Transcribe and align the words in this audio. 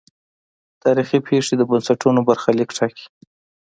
تاریخي 0.83 1.17
پېښې 1.27 1.53
د 1.57 1.61
بنسټونو 1.69 2.19
برخلیک 2.29 2.69
ټاکي. 2.77 3.05